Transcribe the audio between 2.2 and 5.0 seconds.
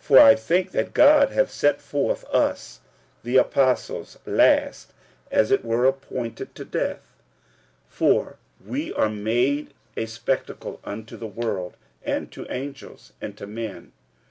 us the apostles last,